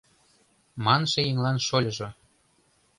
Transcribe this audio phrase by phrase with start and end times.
[0.85, 2.09] Манше еҥлан шольыжо: